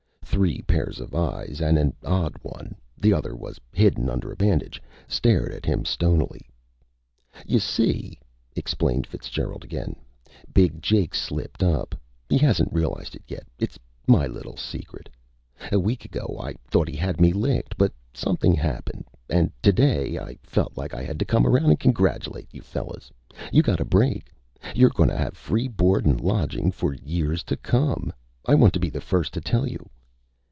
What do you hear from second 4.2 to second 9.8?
a bandage stared at him stonily. "Y'see," explained Fitzgerald